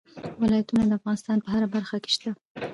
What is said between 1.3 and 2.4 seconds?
په هره برخه کې شته.